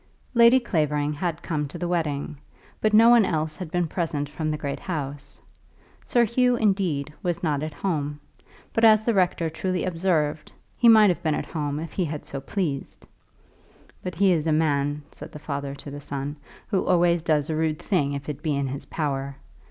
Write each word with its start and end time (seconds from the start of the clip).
Lady 0.33 0.59
Clavering 0.59 1.13
had 1.13 1.43
come 1.43 1.67
to 1.67 1.77
the 1.77 1.87
wedding; 1.87 2.35
but 2.81 2.91
no 2.91 3.07
one 3.09 3.23
else 3.23 3.55
had 3.55 3.69
been 3.69 3.87
present 3.87 4.27
from 4.27 4.49
the 4.49 4.57
great 4.57 4.79
house. 4.79 5.39
Sir 6.03 6.23
Hugh, 6.23 6.55
indeed, 6.55 7.13
was 7.21 7.43
not 7.43 7.61
at 7.61 7.75
home; 7.75 8.19
but, 8.73 8.83
as 8.83 9.03
the 9.03 9.13
rector 9.13 9.47
truly 9.47 9.85
observed, 9.85 10.51
he 10.75 10.89
might 10.89 11.11
have 11.11 11.21
been 11.21 11.35
at 11.35 11.45
home 11.45 11.77
if 11.79 11.93
he 11.93 12.05
had 12.05 12.25
so 12.25 12.41
pleased. 12.41 13.05
"But 14.01 14.15
he 14.15 14.31
is 14.31 14.47
a 14.47 14.51
man," 14.51 15.03
said 15.11 15.31
the 15.31 15.37
father 15.37 15.75
to 15.75 15.91
the 15.91 16.01
son, 16.01 16.37
"who 16.69 16.83
always 16.83 17.21
does 17.21 17.51
a 17.51 17.55
rude 17.55 17.77
thing 17.77 18.13
if 18.13 18.27
it 18.27 18.41
be 18.41 18.55
in 18.55 18.65
his 18.65 18.87
power. 18.87 19.35